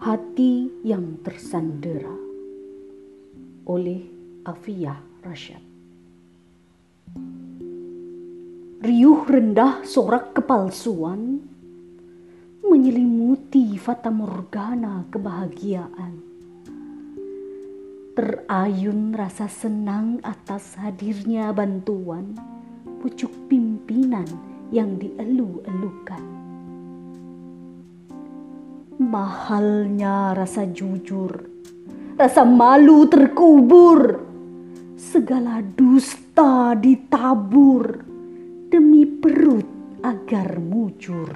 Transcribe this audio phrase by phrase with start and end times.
[0.00, 2.16] Hati yang tersandera
[3.68, 4.00] oleh
[4.48, 5.60] Afiyah Rashad.
[8.80, 11.44] Riuh rendah sorak kepalsuan
[12.64, 16.16] menyelimuti fata morgana kebahagiaan.
[18.16, 22.40] Terayun rasa senang atas hadirnya bantuan
[23.04, 24.24] pucuk pimpinan
[24.72, 25.89] yang dielu-elukan
[29.10, 31.34] mahalnya rasa jujur,
[32.14, 34.22] rasa malu terkubur,
[34.94, 38.06] segala dusta ditabur
[38.70, 39.66] demi perut
[40.06, 41.34] agar mujur.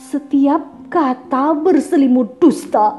[0.00, 2.96] Setiap kata berselimut dusta,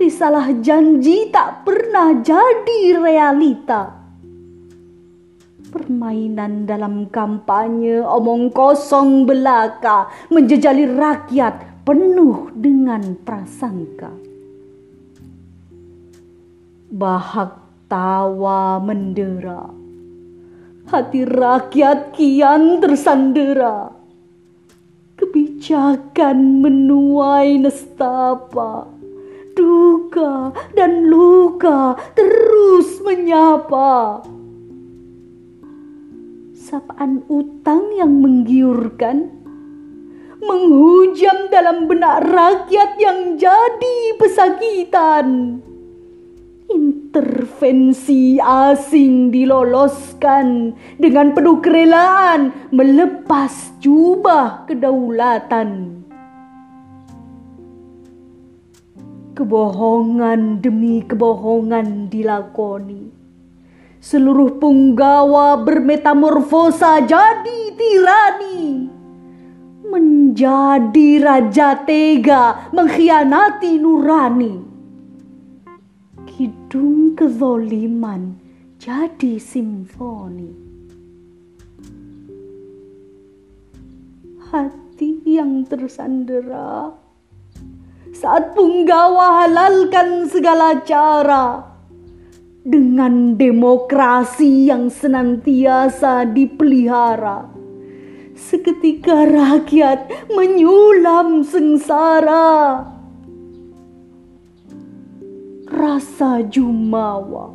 [0.00, 3.99] risalah janji tak pernah jadi realita
[5.70, 14.10] Permainan dalam kampanye omong kosong belaka menjejali rakyat penuh dengan prasangka.
[16.90, 17.54] Bahak
[17.86, 19.70] tawa mendera,
[20.90, 23.94] hati rakyat kian tersandera.
[25.14, 28.90] Kebijakan menuai nestapa,
[29.54, 34.18] duka dan luka terus menyapa
[36.70, 39.26] sapaan utang yang menggiurkan,
[40.38, 45.58] menghujam dalam benak rakyat yang jadi pesakitan.
[46.70, 55.98] Intervensi asing diloloskan dengan penuh kerelaan melepas jubah kedaulatan.
[59.34, 63.19] Kebohongan demi kebohongan dilakoni
[64.00, 68.88] Seluruh punggawa bermetamorfosa jadi tirani.
[69.84, 74.56] Menjadi raja tega mengkhianati nurani.
[76.24, 78.40] Kidung kezoliman
[78.80, 80.48] jadi simfoni.
[84.48, 86.96] Hati yang tersandera
[88.16, 91.69] saat punggawa halalkan segala cara
[92.60, 97.48] dengan demokrasi yang senantiasa dipelihara.
[98.36, 102.84] Seketika rakyat menyulam sengsara.
[105.70, 107.54] Rasa jumawa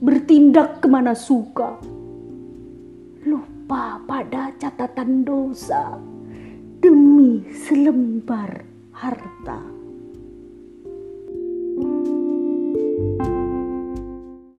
[0.00, 1.76] bertindak ke mana suka.
[3.24, 6.00] Lupa pada catatan dosa
[6.80, 8.64] demi selembar
[8.96, 9.79] harta.